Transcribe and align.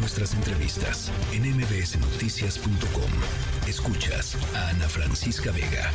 nuestras 0.00 0.34
entrevistas 0.34 1.12
en 1.32 1.42
mbsnoticias.com. 1.42 3.10
Escuchas 3.68 4.36
a 4.56 4.70
Ana 4.70 4.88
Francisca 4.88 5.52
Vega. 5.52 5.90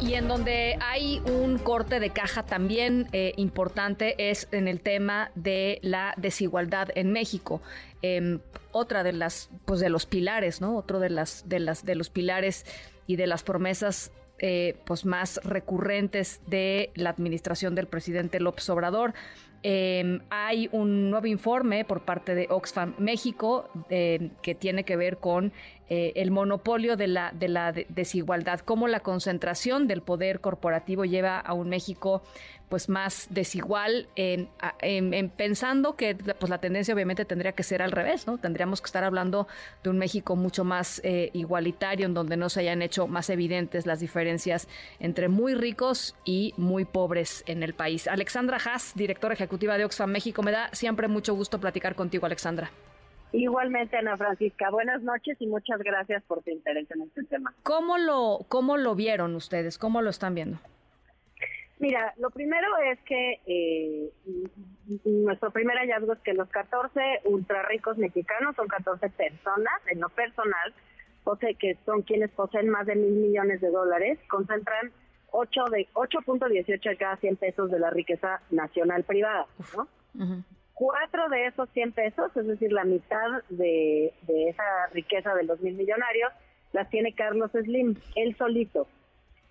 Y 0.00 0.14
en 0.14 0.28
donde 0.28 0.78
hay 0.80 1.20
un 1.26 1.58
corte 1.58 1.98
de 1.98 2.10
caja 2.10 2.44
también 2.44 3.08
eh, 3.12 3.32
importante 3.36 4.30
es 4.30 4.48
en 4.52 4.68
el 4.68 4.80
tema 4.80 5.32
de 5.34 5.80
la 5.82 6.14
desigualdad 6.16 6.88
en 6.94 7.12
México. 7.12 7.60
Em, 8.02 8.40
otra 8.70 9.02
de 9.02 9.12
las, 9.12 9.50
pues 9.64 9.80
de 9.80 9.88
los 9.88 10.06
pilares, 10.06 10.60
¿no? 10.60 10.76
Otro 10.76 11.00
de 11.00 11.10
las, 11.10 11.48
de 11.48 11.58
las, 11.58 11.84
de 11.84 11.96
los 11.96 12.10
pilares 12.10 12.64
y 13.06 13.16
de 13.16 13.26
las 13.26 13.42
promesas 13.42 14.12
eh, 14.46 14.76
pues 14.84 15.06
más 15.06 15.40
recurrentes 15.42 16.42
de 16.46 16.90
la 16.96 17.08
administración 17.08 17.74
del 17.74 17.86
presidente 17.86 18.40
López 18.40 18.68
Obrador. 18.68 19.14
Em, 19.62 20.20
hay 20.28 20.68
un 20.70 21.08
nuevo 21.08 21.26
informe 21.26 21.86
por 21.86 22.02
parte 22.04 22.34
de 22.34 22.48
Oxfam 22.50 22.94
México 22.98 23.70
eh, 23.88 24.28
que 24.42 24.54
tiene 24.54 24.84
que 24.84 24.96
ver 24.96 25.16
con 25.16 25.54
eh, 25.88 26.12
el 26.16 26.30
monopolio 26.30 26.98
de 26.98 27.06
la, 27.06 27.32
de 27.32 27.48
la 27.48 27.72
desigualdad, 27.72 28.60
cómo 28.60 28.86
la 28.86 29.00
concentración 29.00 29.86
del 29.86 30.02
poder 30.02 30.40
corporativo 30.40 31.06
lleva 31.06 31.38
a 31.40 31.54
un 31.54 31.70
México 31.70 32.22
pues 32.74 32.88
más 32.88 33.28
desigual, 33.30 34.08
en, 34.16 34.48
pensando 35.36 35.94
que 35.94 36.16
pues, 36.16 36.50
la 36.50 36.58
tendencia 36.58 36.92
obviamente 36.92 37.24
tendría 37.24 37.52
que 37.52 37.62
ser 37.62 37.82
al 37.82 37.92
revés, 37.92 38.26
¿no? 38.26 38.36
Tendríamos 38.36 38.80
que 38.80 38.86
estar 38.86 39.04
hablando 39.04 39.46
de 39.84 39.90
un 39.90 39.98
México 39.98 40.34
mucho 40.34 40.64
más 40.64 41.00
eh, 41.04 41.30
igualitario, 41.34 42.06
en 42.06 42.14
donde 42.14 42.36
no 42.36 42.48
se 42.48 42.58
hayan 42.58 42.82
hecho 42.82 43.06
más 43.06 43.30
evidentes 43.30 43.86
las 43.86 44.00
diferencias 44.00 44.66
entre 44.98 45.28
muy 45.28 45.54
ricos 45.54 46.16
y 46.24 46.52
muy 46.56 46.84
pobres 46.84 47.44
en 47.46 47.62
el 47.62 47.74
país. 47.74 48.08
Alexandra 48.08 48.58
Haas, 48.58 48.92
directora 48.96 49.34
ejecutiva 49.34 49.78
de 49.78 49.84
Oxfam 49.84 50.10
México, 50.10 50.42
me 50.42 50.50
da 50.50 50.68
siempre 50.72 51.06
mucho 51.06 51.32
gusto 51.32 51.60
platicar 51.60 51.94
contigo, 51.94 52.26
Alexandra. 52.26 52.72
Igualmente, 53.30 53.96
Ana 53.98 54.16
Francisca. 54.16 54.68
Buenas 54.70 55.00
noches 55.02 55.36
y 55.38 55.46
muchas 55.46 55.78
gracias 55.78 56.24
por 56.24 56.42
tu 56.42 56.50
interés 56.50 56.90
en 56.90 57.02
este 57.02 57.22
tema. 57.22 57.54
¿Cómo 57.62 57.98
lo, 57.98 58.40
cómo 58.48 58.76
lo 58.76 58.96
vieron 58.96 59.36
ustedes? 59.36 59.78
¿Cómo 59.78 60.02
lo 60.02 60.10
están 60.10 60.34
viendo? 60.34 60.58
Mira, 61.84 62.14
lo 62.16 62.30
primero 62.30 62.66
es 62.90 62.98
que 63.00 63.40
eh, 63.46 64.10
nuestro 65.04 65.50
primer 65.50 65.76
hallazgo 65.76 66.14
es 66.14 66.18
que 66.20 66.32
los 66.32 66.48
14 66.48 67.20
ultra 67.24 67.62
ricos 67.64 67.98
mexicanos 67.98 68.56
son 68.56 68.68
14 68.68 69.10
personas, 69.10 69.74
en 69.90 70.00
lo 70.00 70.08
personal, 70.08 70.72
que 71.58 71.76
son 71.84 72.00
quienes 72.00 72.30
poseen 72.30 72.70
más 72.70 72.86
de 72.86 72.94
mil 72.94 73.12
millones 73.16 73.60
de 73.60 73.68
dólares, 73.68 74.18
concentran 74.30 74.92
8 75.30 75.64
de 75.72 75.86
8.18 75.92 76.88
de 76.88 76.96
cada 76.96 77.16
100 77.18 77.36
pesos 77.36 77.70
de 77.70 77.78
la 77.78 77.90
riqueza 77.90 78.40
nacional 78.50 79.04
privada, 79.04 79.46
¿no? 79.76 79.86
Cuatro 80.72 81.28
de 81.28 81.48
esos 81.48 81.68
100 81.68 81.92
pesos, 81.92 82.34
es 82.34 82.46
decir, 82.46 82.72
la 82.72 82.84
mitad 82.84 83.42
de, 83.50 84.14
de 84.22 84.48
esa 84.48 84.86
riqueza 84.94 85.34
de 85.34 85.44
los 85.44 85.60
mil 85.60 85.74
millonarios, 85.74 86.32
las 86.72 86.88
tiene 86.88 87.14
Carlos 87.14 87.50
Slim, 87.52 87.94
él 88.16 88.34
solito. 88.38 88.88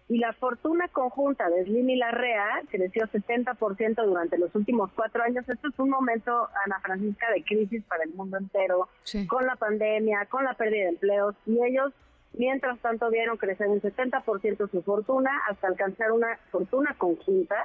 Y 0.09 0.17
la 0.17 0.33
fortuna 0.33 0.87
conjunta 0.89 1.49
de 1.49 1.63
Slim 1.63 1.89
y 1.89 1.95
Larrea 1.95 2.61
creció 2.69 3.07
70% 3.07 4.05
durante 4.05 4.37
los 4.37 4.53
últimos 4.53 4.91
cuatro 4.93 5.23
años. 5.23 5.47
Esto 5.47 5.69
es 5.69 5.79
un 5.79 5.89
momento, 5.89 6.49
Ana 6.65 6.79
Francisca, 6.81 7.31
de 7.31 7.43
crisis 7.43 7.83
para 7.85 8.03
el 8.03 8.13
mundo 8.13 8.37
entero, 8.37 8.89
con 9.27 9.45
la 9.45 9.55
pandemia, 9.55 10.25
con 10.29 10.43
la 10.43 10.55
pérdida 10.55 10.83
de 10.83 10.89
empleos. 10.89 11.35
Y 11.45 11.63
ellos, 11.63 11.93
mientras 12.33 12.77
tanto, 12.79 13.09
vieron 13.09 13.37
crecer 13.37 13.67
un 13.67 13.81
70% 13.81 14.69
su 14.69 14.81
fortuna 14.83 15.31
hasta 15.49 15.67
alcanzar 15.67 16.11
una 16.11 16.37
fortuna 16.51 16.95
conjunta 16.97 17.55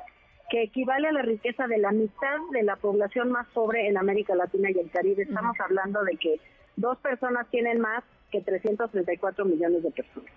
que 0.49 0.63
equivale 0.63 1.09
a 1.09 1.13
la 1.13 1.23
riqueza 1.23 1.67
de 1.67 1.79
la 1.79 1.91
mitad 1.91 2.39
de 2.53 2.63
la 2.63 2.77
población 2.77 3.31
más 3.31 3.47
pobre 3.49 3.89
en 3.89 3.99
América 3.99 4.35
Latina 4.35 4.71
y 4.71 4.79
el 4.79 4.91
Caribe. 4.91 5.25
Estamos 5.25 5.59
hablando 5.61 6.03
de 6.05 6.17
que 6.17 6.41
dos 6.77 6.97
personas 6.99 7.47
tienen 7.51 7.81
más 7.81 8.05
que 8.31 8.41
334 8.41 9.45
millones 9.45 9.83
de 9.83 9.91
personas. 9.91 10.33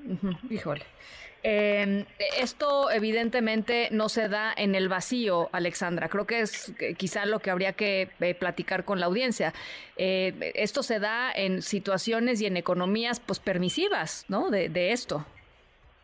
híjole. 0.49 0.83
Em, 1.43 2.05
esto 2.37 2.91
evidentemente 2.91 3.89
no 3.91 4.09
se 4.09 4.29
da 4.29 4.53
en 4.55 4.75
el 4.75 4.89
vacío, 4.89 5.49
Alexandra. 5.51 6.07
Creo 6.07 6.25
que 6.25 6.41
es 6.41 6.73
quizá 6.97 7.25
lo 7.25 7.39
que 7.39 7.49
habría 7.49 7.73
que 7.73 8.09
eh, 8.19 8.35
platicar 8.35 8.85
con 8.85 8.99
la 8.99 9.07
audiencia. 9.07 9.53
Eh, 9.97 10.51
esto 10.53 10.83
se 10.83 10.99
da 10.99 11.31
en 11.31 11.63
situaciones 11.63 12.41
y 12.41 12.45
en 12.45 12.57
economías 12.57 13.19
pues 13.19 13.39
permisivas, 13.39 14.25
¿no? 14.29 14.51
De, 14.51 14.69
de 14.69 14.91
esto. 14.91 15.25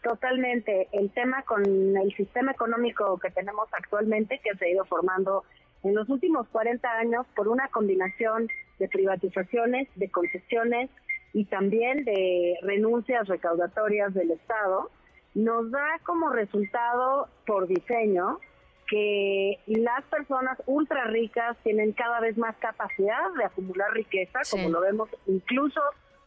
Totalmente. 0.02 0.88
El 0.92 1.12
tema 1.12 1.44
con 1.44 1.64
el 1.64 2.16
sistema 2.16 2.52
económico 2.52 3.20
que 3.20 3.30
tenemos 3.30 3.68
actualmente, 3.74 4.40
que 4.44 4.58
se 4.58 4.66
ha 4.66 4.70
ido 4.70 4.86
formando 4.86 5.44
en 5.84 5.94
los 5.94 6.10
últimos 6.10 6.48
40 6.48 6.90
años 6.90 7.28
por 7.36 7.48
una 7.48 7.68
combinación 7.68 8.48
de 8.80 8.88
privatizaciones, 8.88 9.88
de 9.96 10.10
concesiones 10.10 10.90
y 11.34 11.46
también 11.46 12.04
de 12.04 12.58
renuncias 12.62 13.28
recaudatorias 13.28 14.14
del 14.14 14.32
Estado, 14.32 14.90
nos 15.36 15.70
da 15.72 16.00
como 16.04 16.30
resultado 16.30 17.28
por 17.46 17.68
diseño 17.68 18.40
que 18.88 19.60
las 19.68 20.04
personas 20.06 20.58
ultra 20.66 21.06
ricas 21.06 21.58
tienen 21.64 21.92
cada 21.92 22.20
vez 22.22 22.38
más 22.38 22.56
capacidad 22.58 23.32
de 23.38 23.46
acumular 23.46 23.92
riqueza, 23.92 24.40
como 24.50 24.70
lo 24.70 24.82
vemos 24.82 25.10
incluso 25.28 25.82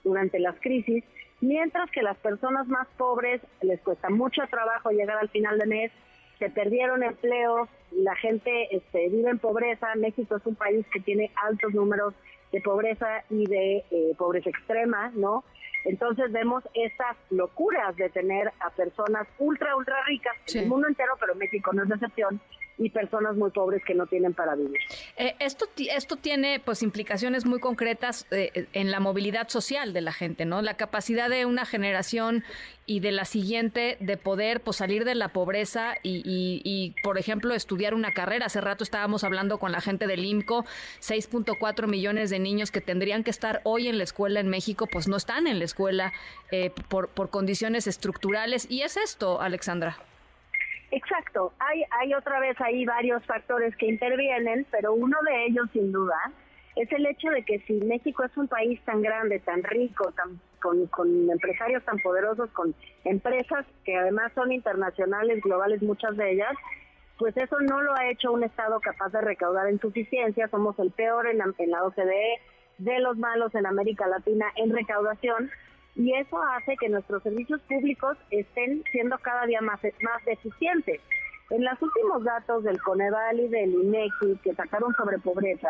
durante 0.05 0.39
las 0.39 0.55
crisis, 0.61 1.03
mientras 1.41 1.91
que 1.91 2.03
las 2.03 2.17
personas 2.19 2.69
más 2.69 2.87
pobres 2.99 3.41
les 3.63 3.81
cuesta 3.81 4.11
mucho 4.11 4.43
trabajo 4.51 4.91
llegar 4.91 5.19
al 5.19 5.31
final 5.31 5.59
de 5.59 5.67
mes, 5.67 5.93
se 6.39 6.51
perdieron 6.51 7.03
empleos, 7.03 7.69
la 7.93 8.15
gente 8.17 8.75
este, 8.75 9.09
vive 9.09 9.31
en 9.31 9.39
pobreza, 9.39 9.95
México 9.97 10.37
es 10.37 10.47
un 10.47 10.55
país 10.55 10.85
que 10.93 11.01
tiene 11.01 11.31
altos 11.43 11.73
números 11.75 12.15
de 12.53 12.61
pobreza 12.61 13.25
y 13.31 13.47
de 13.47 13.85
eh, 13.91 14.15
pobreza 14.19 14.51
extrema, 14.51 15.11
¿no? 15.15 15.45
Entonces 15.85 16.31
vemos 16.33 16.63
estas 16.75 17.17
locuras 17.31 17.97
de 17.97 18.11
tener 18.11 18.53
a 18.61 18.71
personas 18.71 19.27
ultra, 19.39 19.75
ultra 19.77 19.97
ricas 20.05 20.37
en 20.55 20.65
el 20.65 20.69
mundo 20.69 20.89
entero, 20.89 21.15
pero 21.19 21.35
México 21.35 21.73
no 21.73 21.85
es 21.85 21.91
excepción, 21.91 22.41
y 22.81 22.89
personas 22.89 23.37
muy 23.37 23.51
pobres 23.51 23.83
que 23.87 23.95
no 23.95 24.07
tienen 24.07 24.33
para 24.33 24.55
vivir. 24.55 24.81
Eh, 25.19 25.35
esto, 25.39 25.67
esto 25.77 26.17
tiene 26.17 26.61
pues 26.65 26.83
implicaciones 26.83 27.45
muy 27.45 27.61
concretas 27.61 28.27
eh, 28.31 28.67
en 28.73 28.91
la 28.91 29.01
movilidad 29.01 29.49
social 29.49 29.93
de 29.93 30.01
la 30.01 30.15
gente, 30.15 30.47
¿no? 30.47 30.63
La 30.63 30.75
capacidad 30.75 31.29
de 31.29 31.45
una 31.45 31.67
generación 31.67 32.43
y 32.87 33.01
de 33.01 33.13
la 33.13 33.27
siguiente 33.27 33.99
de 34.01 34.17
poder 34.17 34.63
pues, 34.63 34.79
salir 34.79 35.05
de 35.05 35.15
la 35.15 35.29
pobreza 35.29 35.95
y, 36.03 36.23
y, 36.25 36.95
por 37.03 37.19
ejemplo, 37.19 37.55
estudiar 37.55 37.93
una 37.93 38.13
carrera. 38.13 38.47
Hace 38.47 38.63
rato 38.63 38.83
estábamos 38.83 39.25
hablando 39.25 39.59
con 39.59 39.73
la 39.73 39.83
gente 39.83 40.07
del 40.07 40.25
IMCO, 40.25 40.65
6.4 41.01 41.87
millones 41.87 42.31
de 42.31 42.39
niños 42.39 42.71
que 42.71 42.81
tendrían 42.81 43.23
que 43.25 43.31
estar 43.31 43.61
hoy 43.65 43.89
en 43.89 43.99
la 43.99 44.05
escuela 44.05 44.41
en 44.41 44.49
México, 44.49 44.89
pues 44.91 45.07
no 45.07 45.17
están 45.17 45.47
en 45.47 45.59
la 45.59 45.67
escuela 45.67 46.13
eh, 46.51 46.73
por, 46.89 47.09
por 47.11 47.29
condiciones 47.29 47.87
estructurales. 47.87 48.67
Y 48.71 48.83
es 48.83 48.97
esto, 48.97 49.41
Alexandra. 49.41 49.99
Exacto, 50.91 51.53
hay, 51.61 51.85
hay 52.01 52.15
otra 52.15 52.41
vez 52.41 52.61
ahí 52.61 52.85
varios 52.85 53.25
factores 53.25 53.77
que 53.77 53.87
intervienen, 53.87 54.67
pero 54.71 54.93
uno 54.93 55.17
de 55.25 55.47
ellos 55.47 55.69
sin 55.73 55.93
duda 55.93 56.17
es 56.75 56.91
el 56.93 57.07
hecho 57.07 57.29
de 57.31 57.45
que 57.45 57.61
si 57.61 57.75
México 57.75 58.25
es 58.25 58.37
un 58.37 58.49
país 58.49 58.81
tan 58.85 59.03
grande, 59.03 59.39
tan 59.41 59.63
rico, 59.63 60.11
tan, 60.13 60.41
con, 60.61 60.87
con 60.87 61.31
empresarios 61.31 61.85
tan 61.85 61.99
poderosos, 61.99 62.51
con 62.51 62.75
empresas 63.05 63.67
que 63.85 63.97
además 63.97 64.33
son 64.35 64.53
internacionales, 64.53 65.43
globales, 65.43 65.83
muchas 65.83 66.17
de 66.17 66.33
ellas, 66.33 66.55
pues 67.19 67.37
eso 67.37 67.61
no 67.61 67.83
lo 67.83 67.95
ha 67.95 68.09
hecho 68.09 68.33
un 68.33 68.43
Estado 68.43 68.81
capaz 68.81 69.11
de 69.11 69.21
recaudar 69.21 69.69
en 69.69 69.79
suficiencia. 69.79 70.49
Somos 70.49 70.79
el 70.79 70.91
peor 70.91 71.27
en 71.27 71.41
en 71.59 71.71
la 71.71 71.85
OCDE, 71.85 72.41
de 72.79 72.99
los 73.01 73.17
malos 73.19 73.55
en 73.55 73.67
América 73.67 74.07
Latina 74.07 74.47
en 74.57 74.75
recaudación 74.75 75.51
y 76.01 76.15
eso 76.15 76.43
hace 76.43 76.79
que 76.79 76.89
nuestros 76.89 77.23
servicios 77.23 77.61
públicos 77.69 78.17
estén 78.31 78.83
siendo 78.91 79.19
cada 79.19 79.45
día 79.45 79.61
más, 79.61 79.81
más 79.83 80.25
deficientes. 80.25 80.99
En 81.51 81.63
los 81.63 81.83
últimos 81.83 82.25
datos 82.25 82.65
del 82.65 82.81
Coneval 82.81 83.39
y 83.39 83.49
del 83.49 83.71
INEGI 83.75 84.39
que 84.43 84.55
sacaron 84.55 84.95
sobre 84.95 85.19
pobreza, 85.19 85.69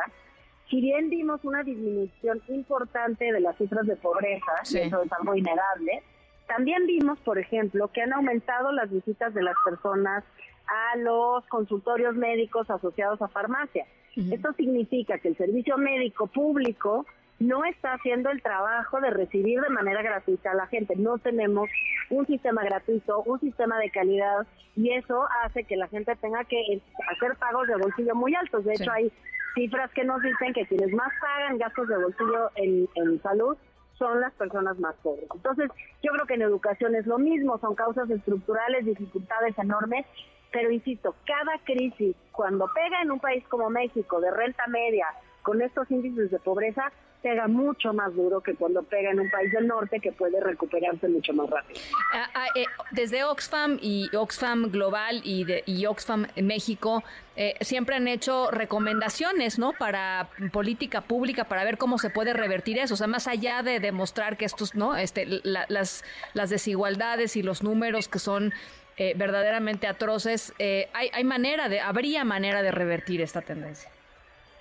si 0.69 0.81
bien 0.81 1.11
vimos 1.11 1.41
una 1.43 1.65
disminución 1.65 2.41
importante 2.47 3.33
de 3.33 3.41
las 3.41 3.57
cifras 3.57 3.87
de 3.89 3.97
pobreza, 3.97 4.53
eso 4.63 5.03
es 5.03 5.13
algo 5.13 5.35
innegable, 5.35 6.01
también 6.47 6.87
vimos, 6.87 7.19
por 7.21 7.41
ejemplo, 7.41 7.89
que 7.89 8.03
han 8.03 8.13
aumentado 8.13 8.71
las 8.71 8.89
visitas 8.89 9.35
de 9.35 9.43
las 9.43 9.57
personas 9.65 10.23
a 10.69 10.97
los 10.99 11.45
consultorios 11.47 12.15
médicos 12.15 12.71
asociados 12.71 13.21
a 13.21 13.27
farmacia. 13.29 13.85
Esto 14.15 14.53
significa 14.53 15.19
que 15.19 15.29
el 15.29 15.37
servicio 15.37 15.77
médico 15.77 16.29
público 16.29 17.05
no 17.41 17.65
está 17.65 17.95
haciendo 17.95 18.31
el 18.31 18.43
trabajo 18.43 19.01
de 19.01 19.11
recibir 19.11 19.61
de 19.61 19.71
manera 19.71 20.03
gratuita 20.03 20.53
a 20.53 20.55
la 20.55 20.67
gente. 20.67 20.95
No 20.97 21.19
tenemos 21.19 21.69
un 22.11 22.27
sistema 22.27 22.63
gratuito, 22.63 23.23
un 23.23 23.41
sistema 23.41 23.79
de 23.79 23.91
calidad 23.91 24.47
y 24.77 24.93
eso 24.93 25.27
hace 25.43 25.65
que 25.65 25.77
la 25.77 25.89
gente 25.89 26.15
tenga 26.17 26.45
que 26.45 26.83
hacer 27.11 27.37
pagos 27.39 27.67
de 27.67 27.77
bolsillo 27.77 28.15
muy 28.15 28.35
altos. 28.35 28.65
De 28.65 28.75
hecho, 28.75 28.93
hay 28.93 29.11
cifras 29.55 29.91
que 29.93 30.05
nos 30.05 30.21
dicen 30.23 30.53
que 30.53 30.67
quienes 30.67 30.93
más 30.93 31.11
pagan 31.21 31.57
gastos 31.57 31.89
de 31.89 31.97
bolsillo 31.97 32.51
en, 32.57 32.89
en 32.95 33.23
salud 33.23 33.57
son 33.95 34.21
las 34.21 34.33
personas 34.35 34.79
más 34.79 34.95
pobres. 34.97 35.27
Entonces, 35.35 35.71
yo 36.03 36.13
creo 36.13 36.27
que 36.27 36.35
en 36.35 36.43
educación 36.43 36.95
es 36.95 37.07
lo 37.07 37.19
mismo, 37.19 37.59
son 37.59 37.75
causas 37.75 38.09
estructurales, 38.11 38.85
dificultades 38.85 39.59
enormes, 39.59 40.05
pero 40.53 40.71
insisto, 40.71 41.15
cada 41.27 41.59
crisis, 41.65 42.17
cuando 42.33 42.69
pega 42.75 43.03
en 43.03 43.11
un 43.11 43.21
país 43.21 43.45
como 43.49 43.71
México, 43.71 44.21
de 44.21 44.31
renta 44.31 44.67
media, 44.67 45.07
con 45.43 45.63
estos 45.63 45.91
índices 45.91 46.31
de 46.31 46.39
pobreza 46.39 46.93
pega 47.23 47.49
mucho 47.49 47.93
más 47.93 48.15
duro 48.15 48.41
que 48.41 48.55
cuando 48.55 48.83
pega 48.83 49.11
en 49.11 49.21
un 49.21 49.31
país 49.31 49.53
del 49.53 49.67
norte 49.67 50.01
que 50.01 50.13
puede 50.13 50.41
recuperarse 50.41 51.09
mucho 51.09 51.33
más 51.33 51.51
rápido. 51.51 51.81
Ah, 52.15 52.29
ah, 52.35 52.47
eh, 52.55 52.65
desde 52.93 53.25
Oxfam 53.25 53.79
y 53.81 54.09
Oxfam 54.15 54.71
Global 54.71 55.21
y, 55.25 55.87
Oxfam 55.87 56.27
México 56.37 57.03
eh, 57.37 57.55
siempre 57.61 57.97
han 57.97 58.09
hecho 58.09 58.51
recomendaciones, 58.51 59.59
¿no? 59.59 59.73
Para 59.73 60.29
política 60.53 61.03
pública, 61.03 61.45
para 61.45 61.65
ver 61.65 61.79
cómo 61.79 61.99
se 61.99 62.11
puede 62.11 62.33
revertir 62.33 62.79
eso. 62.79 62.95
O 62.95 62.97
sea, 62.97 63.07
más 63.07 63.29
allá 63.29 63.63
de 63.63 63.81
demostrar 63.81 64.37
que 64.37 64.45
estos, 64.47 64.75
¿no? 64.75 64.97
Este, 64.97 65.27
las, 65.27 66.05
las 66.35 66.51
desigualdades 66.51 67.37
y 67.37 67.43
los 67.43 67.63
números 67.63 68.09
que 68.09 68.19
son 68.19 68.53
eh, 68.97 69.15
verdaderamente 69.17 69.87
atroces, 69.87 70.55
hay, 70.59 71.11
hay 71.13 71.25
manera 71.25 71.69
de, 71.69 71.81
habría 71.81 72.25
manera 72.25 72.63
de 72.63 72.71
revertir 72.71 73.21
esta 73.21 73.43
tendencia. 73.43 73.91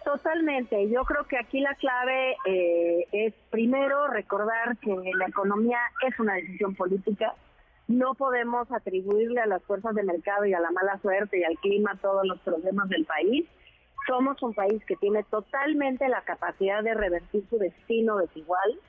Totalmente. 0.04 0.90
Yo 0.90 1.04
creo 1.04 1.26
que 1.26 1.38
aquí 1.38 1.60
la 1.60 1.76
clave 1.76 2.36
eh, 2.46 3.08
es 3.12 3.34
primero 3.50 4.08
recordar 4.08 4.78
que 4.78 4.96
la 5.16 5.28
economía 5.28 5.80
es 6.08 6.18
una 6.20 6.36
decisión 6.36 6.76
política. 6.76 7.34
No 7.88 8.14
podemos 8.14 8.72
atribuirle 8.72 9.42
a 9.42 9.48
las 9.48 9.64
fuerzas 9.64 9.96
de 9.96 10.04
mercado 10.04 10.46
y 10.46 10.54
a 10.54 10.60
la 10.60 10.72
mala 10.72 11.00
suerte 11.00 11.40
y 11.40 11.44
al 11.44 11.58
clima 11.58 11.98
todos 12.02 12.26
los 12.26 12.40
problemas 12.42 12.88
del 12.90 13.06
país. 13.06 13.46
Somos 14.08 14.42
un 14.42 14.54
país 14.54 14.84
que 14.86 14.96
tiene 14.96 15.24
totalmente 15.24 16.08
la 16.08 16.22
capacidad 16.22 16.82
de 16.84 16.94
revertir 16.94 17.44
su 17.50 17.58
destino 17.58 18.18
desigual. 18.18 18.80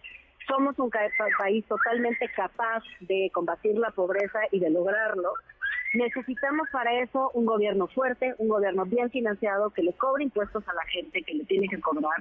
Somos 0.47 0.79
un 0.79 0.91
país 0.91 1.65
totalmente 1.67 2.29
capaz 2.35 2.83
de 3.01 3.31
combatir 3.33 3.77
la 3.77 3.91
pobreza 3.91 4.41
y 4.51 4.61
de 4.61 4.71
lograrlo. 4.71 5.33
Necesitamos 5.93 6.69
para 6.71 7.01
eso 7.01 7.31
un 7.35 7.47
gobierno 7.47 7.89
fuerte, 7.89 8.35
un 8.39 8.49
gobierno 8.49 8.85
bien 8.85 9.11
financiado, 9.11 9.71
que 9.71 9.83
le 9.83 9.93
cobre 9.95 10.25
impuestos 10.25 10.67
a 10.69 10.75
la 10.75 10.85
gente 10.85 11.23
que 11.23 11.35
le 11.35 11.45
tiene 11.45 11.69
que 11.69 11.81
cobrar, 11.81 12.17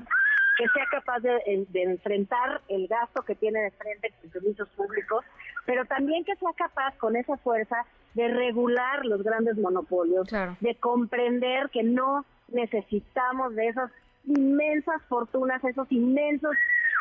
que 0.57 0.67
sea 0.69 0.85
capaz 0.89 1.19
de, 1.19 1.67
enfrentar 1.73 2.61
el 2.67 2.87
gasto 2.87 3.21
que 3.21 3.35
tiene 3.35 3.61
de 3.61 3.71
frente 3.71 4.11
con 4.19 4.31
servicios 4.31 4.69
públicos, 4.69 5.23
pero 5.65 5.85
también 5.85 6.25
que 6.25 6.35
sea 6.37 6.51
capaz 6.57 6.97
con 6.97 7.15
esa 7.15 7.37
fuerza 7.37 7.85
de 8.15 8.27
regular 8.27 9.05
los 9.05 9.21
grandes 9.21 9.55
monopolios, 9.57 10.27
de 10.59 10.75
comprender 10.75 11.69
que 11.69 11.83
no 11.83 12.25
necesitamos 12.47 13.55
de 13.55 13.67
esas 13.67 13.91
inmensas 14.25 15.01
fortunas, 15.07 15.63
esos 15.63 15.91
inmensos 15.91 16.55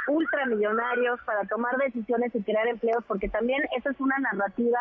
ultramillonarios 0.07 1.21
para 1.23 1.45
tomar 1.45 1.77
decisiones 1.79 2.35
y 2.35 2.43
crear 2.43 2.67
empleos, 2.69 3.05
porque 3.07 3.29
también 3.29 3.63
esa 3.77 3.91
es 3.91 4.01
una 4.01 4.19
narrativa 4.19 4.79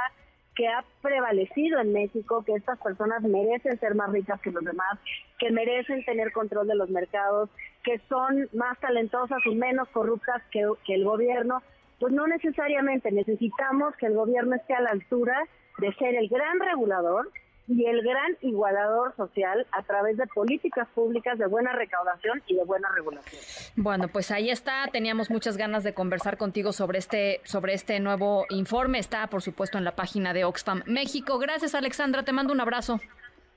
que 0.57 0.67
ha 0.67 0.83
prevalecido 1.03 1.79
en 1.79 1.93
México, 1.93 2.43
que 2.43 2.55
estas 2.55 2.79
personas 2.79 3.21
merecen 3.21 3.79
ser 3.79 3.93
más 3.93 4.11
ricas 4.11 4.41
que 4.41 4.51
los 4.51 4.65
demás, 4.65 4.97
que 5.37 5.51
merecen 5.51 6.03
tener 6.03 6.31
control 6.31 6.67
de 6.67 6.75
los 6.75 6.89
mercados, 6.89 7.51
que 7.83 7.99
son 8.09 8.49
más 8.53 8.77
talentosas 8.79 9.37
y 9.45 9.53
menos 9.53 9.87
corruptas 9.89 10.41
que, 10.51 10.67
que 10.83 10.95
el 10.95 11.05
gobierno, 11.05 11.61
pues 11.99 12.11
no 12.11 12.25
necesariamente. 12.25 13.11
Necesitamos 13.11 13.95
que 13.97 14.07
el 14.07 14.15
gobierno 14.15 14.55
esté 14.55 14.73
a 14.73 14.81
la 14.81 14.89
altura 14.89 15.37
de 15.77 15.93
ser 15.93 16.15
el 16.15 16.27
gran 16.27 16.59
regulador 16.59 17.29
y 17.67 17.85
el 17.85 18.01
gran 18.01 18.37
igualador 18.41 19.15
social 19.15 19.65
a 19.71 19.83
través 19.83 20.17
de 20.17 20.25
políticas 20.27 20.87
públicas 20.95 21.37
de 21.37 21.47
buena 21.47 21.73
recaudación 21.73 22.41
y 22.47 22.55
de 22.55 22.63
buena 22.63 22.89
regulación. 22.95 23.41
Bueno, 23.75 24.07
pues 24.07 24.31
ahí 24.31 24.49
está. 24.49 24.87
Teníamos 24.91 25.29
muchas 25.29 25.57
ganas 25.57 25.83
de 25.83 25.93
conversar 25.93 26.37
contigo 26.37 26.71
sobre 26.71 26.99
este 26.99 27.41
sobre 27.43 27.73
este 27.73 27.99
nuevo 27.99 28.45
informe. 28.49 28.99
Está, 28.99 29.27
por 29.27 29.41
supuesto, 29.41 29.77
en 29.77 29.83
la 29.83 29.95
página 29.95 30.33
de 30.33 30.45
Oxfam 30.45 30.83
México. 30.85 31.39
Gracias, 31.39 31.75
Alexandra. 31.75 32.23
Te 32.23 32.31
mando 32.31 32.53
un 32.53 32.61
abrazo. 32.61 32.99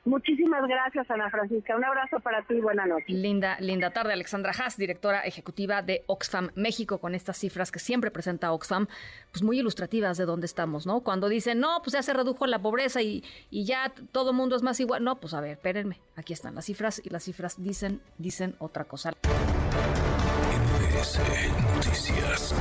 Muchísimas 0.05 0.67
gracias, 0.67 1.11
Ana 1.11 1.29
Francisca. 1.31 1.77
Un 1.77 1.85
abrazo 1.85 2.21
para 2.21 2.43
ti 2.43 2.55
y 2.55 2.61
buena 2.61 2.87
noche. 2.87 3.05
Linda, 3.09 3.59
linda 3.61 3.91
tarde. 3.91 4.15
Alexandra 4.15 4.53
Haas, 4.59 4.79
directora 4.79 5.21
ejecutiva 5.21 5.83
de 5.83 6.05
Oxfam 6.07 6.51
México, 6.55 6.99
con 6.99 7.15
estas 7.15 7.37
cifras 7.37 7.71
que 7.71 7.79
siempre 7.79 8.11
presenta 8.11 8.53
Oxfam, 8.53 8.87
pues 9.31 9.43
muy 9.43 9.59
ilustrativas 9.59 10.17
de 10.17 10.25
dónde 10.25 10.47
estamos, 10.47 10.87
¿no? 10.87 11.01
Cuando 11.01 11.29
dicen, 11.29 11.61
no, 11.61 11.81
pues 11.83 11.93
ya 11.93 12.03
se 12.03 12.15
redujo 12.15 12.47
la 12.47 12.59
pobreza 12.59 13.03
y, 13.03 13.23
y 13.51 13.65
ya 13.67 13.93
todo 14.11 14.33
mundo 14.33 14.57
es 14.57 14.63
más 14.63 14.81
igual. 14.81 15.05
No, 15.05 15.21
pues 15.21 15.35
a 15.35 15.41
ver, 15.41 15.53
espérenme. 15.53 16.01
Aquí 16.17 16.33
están 16.33 16.55
las 16.55 16.65
cifras 16.65 17.03
y 17.05 17.11
las 17.11 17.25
cifras 17.25 17.63
dicen, 17.63 18.01
dicen 18.17 18.57
otra 18.59 18.85
cosa. 18.85 19.13
Noticias. 21.77 22.55